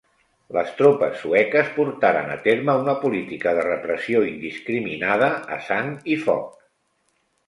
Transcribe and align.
Les 0.55 0.69
tropes 0.77 1.17
sueques 1.23 1.67
portaren 1.75 2.31
a 2.35 2.37
terme 2.47 2.75
una 2.83 2.95
política 3.03 3.53
de 3.57 3.65
repressió 3.67 4.21
indiscriminada 4.31 5.29
a 5.57 5.59
sang 5.69 5.93
i 6.15 6.19
foc. 6.23 6.49